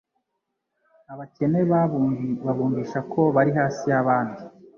[1.11, 1.59] abakene
[2.43, 4.41] babumvisha ko bari hasi y'abandi.